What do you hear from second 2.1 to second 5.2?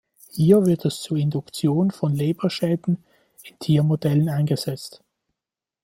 Leberschäden in Tiermodellen eingesetzt.